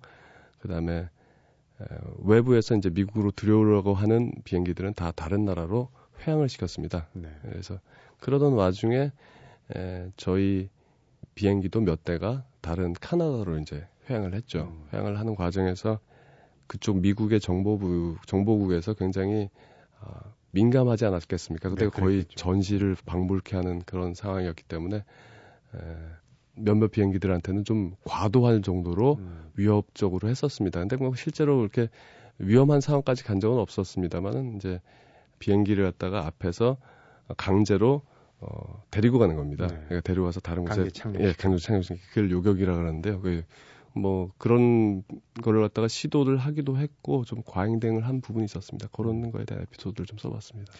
[0.59, 1.09] 그다음에
[2.19, 5.89] 외부에서 이제 미국으로 들여오려고 하는 비행기들은 다 다른 나라로
[6.25, 7.07] 회항을 시켰습니다.
[7.13, 7.29] 네.
[7.41, 7.79] 그래서
[8.19, 9.11] 그러던 와중에
[9.75, 10.69] 에, 저희
[11.35, 14.69] 비행기도 몇 대가 다른 카나다로 이제 회항을 했죠.
[14.71, 14.87] 음.
[14.93, 15.99] 회항을 하는 과정에서
[16.67, 19.49] 그쪽 미국의 정보부 정보국에서 굉장히
[20.01, 20.11] 어,
[20.51, 21.69] 민감하지 않았겠습니까?
[21.69, 25.79] 그때 네, 거의 전시를 방불케 하는 그런 상황이었기 때문에 에,
[26.55, 29.49] 몇몇 비행기들한테는 좀 과도할 정도로 음.
[29.55, 30.79] 위협적으로 했었습니다.
[30.79, 31.89] 근데 뭐 실제로 그렇게
[32.37, 34.81] 위험한 상황까지 간 적은 없었습니다만은 이제
[35.41, 36.77] 비행기를 갖다가 앞에서
[37.35, 38.03] 강제로
[38.39, 39.67] 어, 데리고 가는 겁니다.
[39.67, 39.75] 네.
[39.87, 40.87] 그러니까 데려와서 다른 곳에
[41.19, 43.21] 예, 강제 착륙 그걸 요격이라 그러는데요.
[43.21, 43.43] 그,
[43.93, 45.03] 뭐 그런
[45.43, 48.87] 거를 갖다가 시도를 하기도 했고 좀 과잉대응을 한 부분이 있었습니다.
[48.93, 49.31] 그런 음.
[49.31, 50.71] 거에 대한 에피소드를 좀 써봤습니다.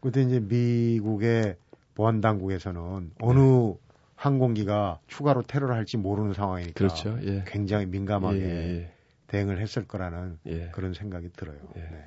[0.00, 1.56] 그때 이제 미국의
[1.94, 3.74] 보안 당국에서는 어느 네.
[4.14, 7.18] 항공기가 추가로 테러를 할지 모르는 상황이니까 그렇죠.
[7.22, 7.44] 예.
[7.46, 8.92] 굉장히 민감하게 예, 예, 예.
[9.26, 10.68] 대응을 했을 거라는 예.
[10.72, 11.58] 그런 생각이 들어요.
[11.76, 11.80] 예.
[11.80, 12.04] 네.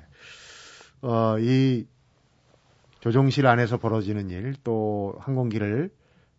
[1.02, 1.86] 어, 이
[3.00, 5.90] 조종실 안에서 벌어지는 일, 또 항공기를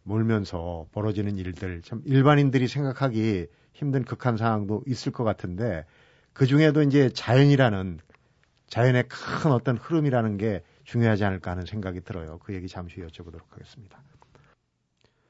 [0.04, 5.86] 몰면서 벌어지는 일들, 참 일반인들이 생각하기 힘든 극한 상황도 있을 것 같은데,
[6.34, 8.00] 그 중에도 이제 자연이라는,
[8.68, 12.40] 자연의 큰 어떤 흐름이라는 게 중요하지 않을까 하는 생각이 들어요.
[12.44, 14.02] 그 얘기 잠시 여쭤보도록 하겠습니다.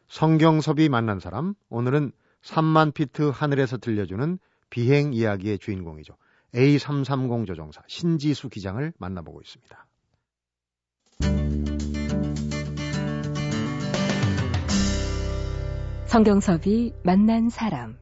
[0.08, 2.12] 성경섭이 만난 사람, 오늘은
[2.42, 6.16] 3만 피트 하늘에서 들려주는 비행 이야기의 주인공이죠.
[6.54, 9.88] A330 조종사 신지수 기장을 만나보고 있습니다.
[16.08, 17.98] 성경섭이 만난 사람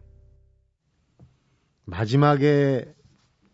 [1.85, 2.93] 마지막에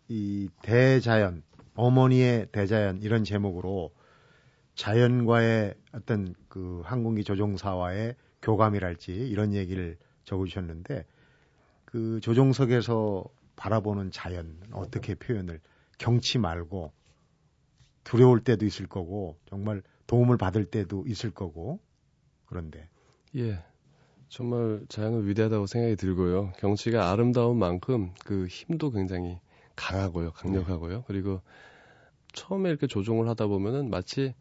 [0.08, 1.42] 이 대자연
[1.74, 3.92] 어머니의 대자연 이런 제목으로
[4.74, 11.06] 자연과의 어떤 그 항공기 조종사와의 교감이랄지 이런 얘기를 적어주셨는데
[11.84, 13.24] 그 조종석에서
[13.62, 15.60] 바라보는 자연 어떻게 표현을
[15.96, 16.92] 경치 말고
[18.02, 21.78] 두려울 때도 있을 거고 정말 도움을 받을 때도 있을 거고
[22.46, 22.88] 그런데
[23.36, 23.62] 예
[24.28, 29.38] 정말 자연은 위대하다고 생각이 들고요 경치가 아름다운 만큼 그 힘도 굉장히
[29.76, 31.04] 강하고요 강력하고요 네.
[31.06, 31.40] 그리고
[32.32, 34.34] 처음에 이렇게 조종을 하다 보면은 마치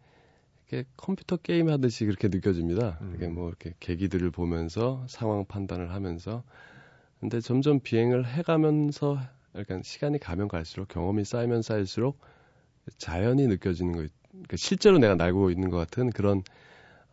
[0.68, 2.98] 이렇게 컴퓨터 게임 하듯이 그렇게 느껴집니다.
[3.02, 3.14] 음.
[3.18, 6.44] 이게 뭐 이렇게 계기들을 보면서 상황 판단을 하면서
[7.22, 9.20] 근데 점점 비행을 해가면서
[9.52, 12.20] 그러니까 시간이 가면 갈수록 경험이 쌓이면 쌓일수록
[12.98, 16.42] 자연이 느껴지는 거, 그러니까 실제로 내가 날고 있는 것 같은 그런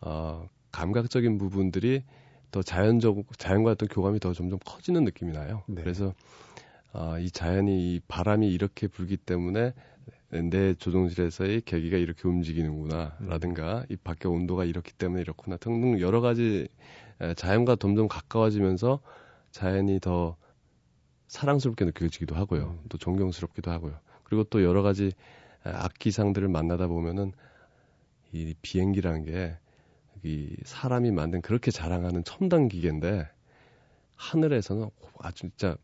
[0.00, 2.04] 어, 감각적인 부분들이
[2.50, 5.62] 더 자연적 자연과 어떤 교감이 더 점점 커지는 느낌이 나요.
[5.66, 5.82] 네.
[5.82, 6.14] 그래서
[6.94, 9.74] 어, 이 자연이 이 바람이 이렇게 불기 때문에
[10.30, 13.84] 내 조종실에서의 계기가 이렇게 움직이는구나라든가 음.
[13.90, 16.68] 이 밖에 온도가 이렇기 때문에 이렇구나 등등 여러 가지
[17.36, 19.00] 자연과 점점 가까워지면서
[19.58, 20.36] 자연이 더
[21.26, 22.78] 사랑스럽게 느껴지기도 하고요.
[22.82, 22.84] 음.
[22.88, 23.98] 또 존경스럽기도 하고요.
[24.24, 25.12] 그리고 또 여러 가지
[25.64, 27.32] 악기상들을 만나다 보면은
[28.32, 29.58] 이 비행기라는 게
[30.24, 33.26] 이 사람이 만든 그렇게 자랑하는 첨단 기계인데
[34.16, 34.90] 하늘에서는
[35.20, 35.76] 아주 진짜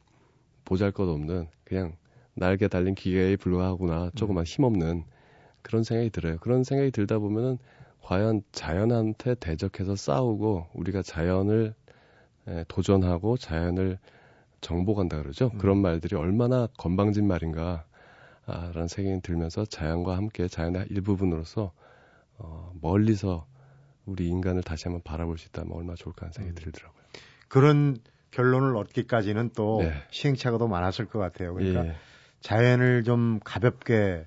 [0.65, 1.97] 보잘 것 없는 그냥
[2.35, 4.45] 날개 달린 기계에 불과하구나 조그만 음.
[4.45, 5.05] 힘없는
[5.63, 6.39] 그런 생각이 들어요.
[6.39, 7.59] 그런 생각이 들다 보면은
[8.03, 11.75] 과연 자연한테 대적해서 싸우고 우리가 자연을
[12.49, 13.99] 에, 도전하고 자연을
[14.61, 15.51] 정복한다 그러죠.
[15.55, 15.59] 음.
[15.59, 17.85] 그런 말들이 얼마나 건방진 말인가.
[18.47, 21.73] 아, 라는 생각이 들면서 자연과 함께 자연의 일부분으로서
[22.37, 23.47] 어, 멀리서
[24.05, 26.63] 우리 인간을 다시 한번 바라볼 수 있다면 얼마나 좋을까 하는 생각이 음.
[26.63, 27.03] 들더라고요.
[27.49, 27.97] 그런
[28.33, 29.95] 결론을 얻기까지는 또 네.
[30.11, 31.55] 시행착오도 많았을 것 같아요.
[31.55, 31.95] 그러니까 예.
[32.41, 34.27] 자연을 좀 가볍게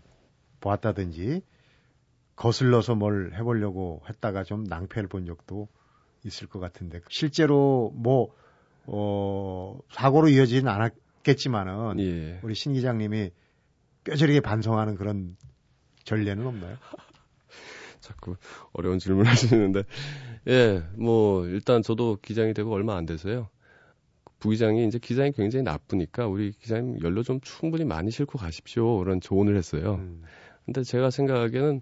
[0.61, 1.43] 보았다든지
[2.35, 5.67] 거슬러서 뭘 해보려고 했다가 좀 낭패를 본 적도
[6.27, 8.33] 있을 것 같은데 실제로 뭐
[8.85, 12.39] 어, 사고로 이어지진 않았겠지만은 예.
[12.41, 13.31] 우리 신 기장님이
[14.05, 15.35] 뼈저리게 반성하는 그런
[16.05, 16.77] 전례는 없나요?
[17.99, 18.37] 자꾸
[18.71, 19.83] 어려운 질문 하시는데,
[20.47, 23.49] 예, 뭐, 일단 저도 기장이 되고 얼마 안 돼서요.
[24.39, 28.99] 부기장이 이제 기장이 굉장히 나쁘니까 우리 기장님 연료 좀 충분히 많이 싣고 가십시오.
[28.99, 29.95] 그런 조언을 했어요.
[29.95, 30.21] 음,
[30.63, 31.81] 근데 제가 생각하기에는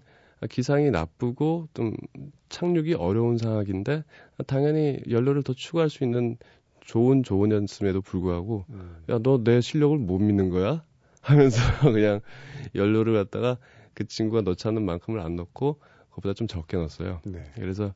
[0.50, 1.94] 기상이 나쁘고 좀
[2.48, 4.04] 착륙이 어려운 상황인데
[4.46, 6.36] 당연히 연료를 더 추가할 수 있는
[6.80, 9.02] 좋은 조언이었음에도 불구하고 음.
[9.08, 10.84] 야너 내 실력을 못 믿는 거야?
[11.20, 11.56] 하면서
[11.92, 12.20] 그냥
[12.74, 13.58] 연료를 갖다가
[13.94, 17.20] 그 친구가 넣지 않는 만큼을 안 넣고 그보다 좀 적게 넣었어요.
[17.24, 17.42] 네.
[17.54, 17.92] 그래서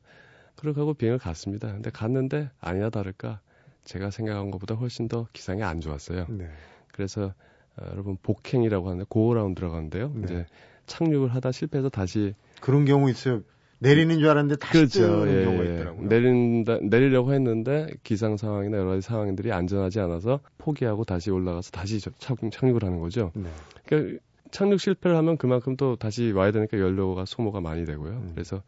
[0.55, 1.71] 그렇게 하고 비행을 갔습니다.
[1.71, 3.39] 근데 갔는데 아니나 다를까
[3.85, 6.25] 제가 생각한 것보다 훨씬 더 기상이 안 좋았어요.
[6.29, 6.49] 네.
[6.91, 7.33] 그래서
[7.77, 10.11] 어, 여러분 복행이라고 하는데 고어라운드라고 하는데요.
[10.15, 10.21] 네.
[10.23, 10.45] 이제
[10.91, 13.41] 착륙을 하다 실패해서 다시 그런 경우 있어요.
[13.79, 16.07] 내리는 줄 알았는데 다시 뜨는 경우가 있더라고요.
[16.07, 16.07] 그렇죠.
[16.07, 22.11] 내린다 내리려고 했는데 기상 상황이나 여러 가지 상황들이 안전하지 않아서 포기하고 다시 올라가서 다시 저-
[22.19, 23.31] 착륙, 착륙을 하는 거죠.
[23.33, 23.49] 네.
[23.87, 24.19] 그러니까
[24.51, 28.11] 착륙 실패를 하면 그만큼 또 다시 와야 되니까 연료가 소모가 많이 되고요.
[28.11, 28.31] 음.
[28.35, 28.61] 그래서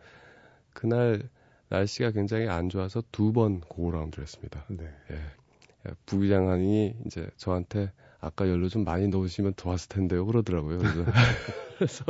[0.74, 1.22] 그날
[1.70, 4.66] 날씨가 굉장히 안 좋아서 두 번 고라운드를 했습니다.
[4.70, 4.86] 네.
[5.12, 5.92] 예.
[6.08, 7.92] 부기장관이 이제 저한테
[8.24, 10.26] 아까 연료 좀 많이 넣으시면 좋았을 텐데요.
[10.26, 10.78] 그러더라고요.
[10.78, 11.04] 그래서,
[11.78, 12.06] 그래서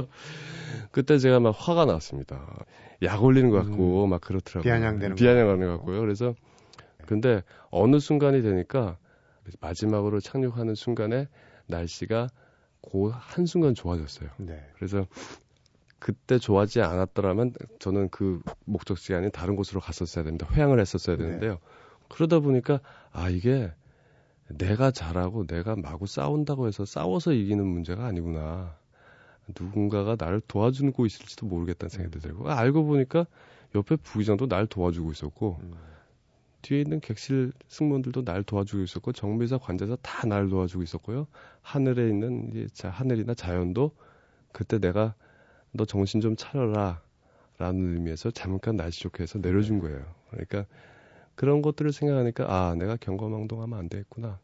[0.91, 2.65] 그때 제가 막 화가 났습니다.
[3.01, 4.61] 약 올리는 것 같고 막 그렇더라고요.
[4.61, 5.99] 비아냥대는 비아냥하는 것 같고요.
[6.01, 6.35] 그래서
[7.07, 8.97] 근데 어느 순간이 되니까
[9.59, 11.27] 마지막으로 착륙하는 순간에
[11.65, 12.29] 날씨가
[12.91, 14.29] 그 한순간 좋아졌어요.
[14.37, 14.63] 네.
[14.75, 15.07] 그래서
[15.97, 20.47] 그때 좋아하지 않았더라면 저는 그 목적지가 아닌 다른 곳으로 갔었어야 됩니다.
[20.51, 21.23] 회항을 했었어야 네.
[21.23, 21.57] 되는데요.
[22.07, 23.71] 그러다 보니까 아 이게
[24.49, 28.75] 내가 잘하고 내가 마구 싸운다고 해서 싸워서 이기는 문제가 아니구나.
[29.59, 33.25] 누군가가 나를 도와주고 있을지도 모르겠다는 생각이 들고 아, 알고 보니까
[33.75, 35.73] 옆에 부기장도 날 도와주고 있었고 음.
[36.61, 41.27] 뒤에 있는 객실 승무원들도 날 도와주고 있었고 정비사 관제사 다 날 도와주고 있었고요.
[41.61, 43.91] 하늘에 있는 이제 자, 하늘이나 자연도
[44.53, 45.13] 그때 내가
[45.71, 47.01] 너 정신 좀 차려라
[47.57, 50.05] 라는 의미에서 잠깐 날씨 좋게 해서 내려준 거예요.
[50.29, 50.65] 그러니까
[51.35, 54.39] 그런 것들을 생각하니까 아 내가 경거망동하면 안 되겠구나.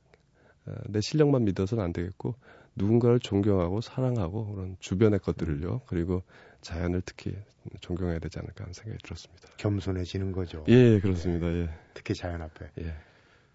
[0.65, 2.35] 아, 내 실력만 믿어서는 안 되겠고
[2.75, 5.81] 누군가를 존경하고 사랑하고 그런 주변의 것들을요.
[5.87, 6.23] 그리고
[6.61, 7.35] 자연을 특히
[7.81, 9.49] 존경해야 되지 않을까 하는 생각이 들었습니다.
[9.57, 10.63] 겸손해지는 거죠.
[10.67, 11.47] 예, 그렇습니다.
[11.47, 11.69] 예.
[11.93, 12.69] 특히 자연 앞에.
[12.81, 12.93] 예.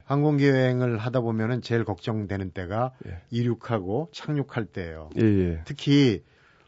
[0.04, 3.22] 항공기 여행을 하다 보면은 제일 걱정되는 때가 예.
[3.30, 5.10] 이륙하고 착륙할 때예요.
[5.18, 5.62] 예, 예.
[5.64, 6.22] 특히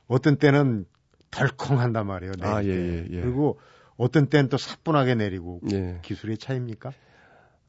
[0.06, 0.86] 어떤 때는
[1.30, 2.32] 덜컹한단 말이에요.
[2.40, 2.74] 아, 예, 때.
[2.74, 3.20] 예, 예.
[3.20, 3.58] 그리고
[3.96, 5.98] 어떤 때는 또 사뿐하게 내리고 예.
[6.02, 6.92] 기술의 차이입니까?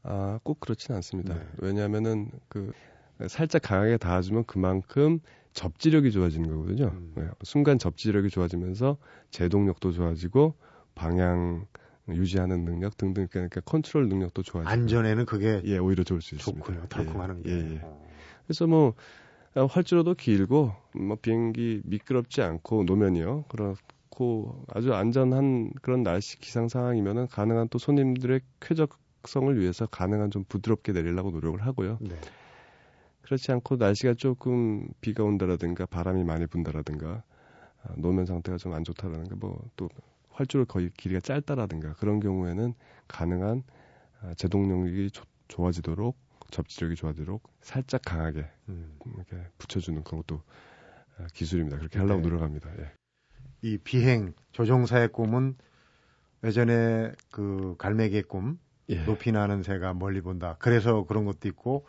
[0.02, 1.34] 아, 꼭 그렇진 않습니다.
[1.34, 1.40] 네.
[1.58, 2.72] 왜냐하면은 그
[3.26, 5.20] 살짝 강하게 닿아주면 그만큼
[5.52, 6.86] 접지력이 좋아지는 거거든요.
[6.94, 7.12] 음.
[7.16, 8.96] 네, 순간 접지력이 좋아지면서
[9.30, 10.54] 제동력도 좋아지고
[10.94, 11.66] 방향
[12.08, 16.64] 유지하는 능력 등등 그러니까 컨트롤 능력도 좋아지고 안전에는 그게 예 오히려 좋을 수 있습니다.
[16.64, 16.86] 좋군요.
[16.88, 17.50] 덜컹하는 게.
[17.50, 17.80] 예, 예.
[17.82, 18.08] 어.
[18.46, 18.94] 그래서 뭐
[19.54, 23.46] 아, 활주로도 길고 뭐 비행기 미끄럽지 않고 노면이요.
[23.48, 23.74] 그
[24.18, 30.92] 렇고 아주 안전한 그런 날씨 기상 상황이면은 가능한 또 손님들의 쾌적성을 위해서 가능한 좀 부드럽게
[30.92, 31.98] 내리려고 노력을 하고요.
[32.00, 32.16] 네.
[33.22, 37.22] 그렇지 않고 날씨가 조금 비가 온다라든가 바람이 많이 분다라든가
[37.84, 39.88] 아, 노면 상태가 좀 안 좋다라든가 뭐 또
[40.30, 42.74] 활주로 거의 길이가 짧다라든가 그런 경우에는
[43.08, 43.62] 가능한
[44.22, 46.16] 아, 제동력이 조- 좋아지도록
[46.50, 48.96] 접지력이 좋아지도록 살짝 강하게 음.
[49.16, 50.42] 이렇게 붙여주는 그런 것도
[51.18, 51.78] 아, 기술입니다.
[51.78, 52.28] 그렇게 하려고 네.
[52.28, 52.70] 노력합니다.
[52.78, 52.92] 예.
[53.62, 55.56] 이 비행 조종사의 꿈은
[56.44, 59.04] 예전에 그 갈매기의 꿈 예.
[59.04, 60.56] 높이 나는 새가 멀리 본다.
[60.58, 61.86] 그래서 그런 것도 있고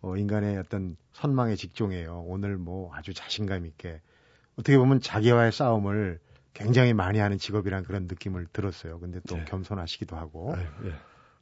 [0.00, 2.24] 어, 인간의 어떤 선망의 직종이에요.
[2.26, 4.00] 오늘 뭐 아주 자신감 있게
[4.56, 6.20] 어떻게 보면 자기와의 싸움을
[6.54, 8.98] 굉장히 많이 하는 직업이란 그런 느낌을 들었어요.
[8.98, 9.44] 근데 또 네.
[9.44, 10.94] 겸손하시기도 하고 아유, 예.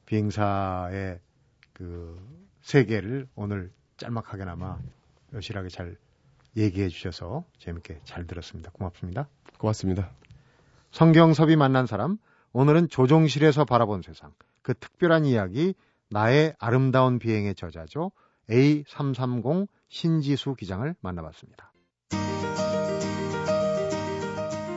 [0.07, 1.21] 비행사의
[1.73, 2.19] 그
[2.63, 4.79] 세계를 오늘 짤막하게나마
[5.33, 5.97] 여실하게 잘
[6.57, 8.71] 얘기해 주셔서 재밌게 잘 들었습니다.
[8.73, 9.29] 고맙습니다.
[9.59, 10.11] 고맙습니다.
[10.91, 12.19] 성경섭이 만난 사람,
[12.53, 15.75] 오늘은 조종실에서 바라본 세상, 그 특별한 이야기,
[16.09, 18.13] 나의 아름다운 비행의 저자죠.
[18.49, 21.73] A330 신지수 기장을 만나봤습니다.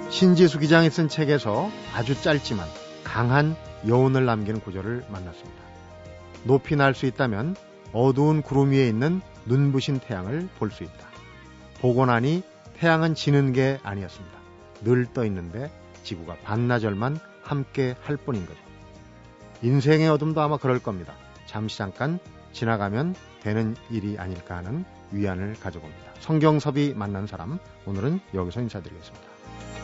[0.09, 2.67] 신지수 기장이 쓴 책에서 아주 짧지만
[3.03, 3.55] 강한
[3.87, 5.63] 여운을 남기는 구절을 만났습니다.
[6.45, 7.55] 높이 날 수 있다면
[7.93, 11.08] 어두운 구름 위에 있는 눈부신 태양을 볼 수 있다.
[11.81, 12.43] 보고 나니
[12.77, 14.37] 태양은 지는 게 아니었습니다.
[14.83, 15.71] 늘 떠 있는데
[16.03, 18.59] 지구가 반나절만 함께 할 뿐인 거죠.
[19.61, 21.13] 인생의 어둠도 아마 그럴 겁니다.
[21.45, 22.19] 잠시 잠깐
[22.53, 26.13] 지나가면 되는 일이 아닐까 하는 위안을 가져봅니다.
[26.19, 29.78] 성경섭이 만난 사람 오늘은 여기서 인사드리겠습니다.